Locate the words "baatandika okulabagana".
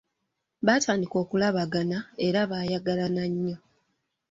0.65-1.97